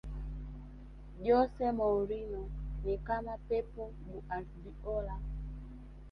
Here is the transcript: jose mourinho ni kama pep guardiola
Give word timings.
jose 1.25 1.65
mourinho 1.77 2.41
ni 2.83 2.95
kama 3.05 3.33
pep 3.47 3.67
guardiola 4.25 5.15